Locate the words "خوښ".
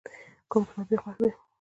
1.01-1.17